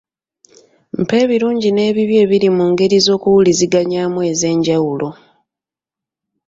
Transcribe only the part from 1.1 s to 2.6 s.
ebirungi n'ebibi ebiri